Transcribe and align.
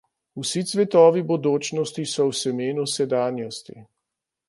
Vsi 0.43 0.63
cvetovi 0.71 1.21
bodočnosti 1.33 2.07
so 2.15 2.29
v 2.33 2.41
semenu 2.41 2.89
sedanjosti. 2.97 3.83